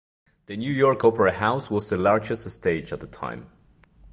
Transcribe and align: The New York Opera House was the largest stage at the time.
The 0.47 0.57
New 0.57 0.71
York 0.71 1.03
Opera 1.05 1.31
House 1.31 1.69
was 1.69 1.87
the 1.89 1.95
largest 1.95 2.49
stage 2.49 2.91
at 2.91 3.01
the 3.01 3.05
time. 3.05 3.51